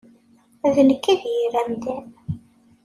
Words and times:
D 0.75 0.77
nekk 0.87 1.05
i 1.13 1.15
d 1.21 1.23
yir 1.33 1.53
amdan. 1.61 2.07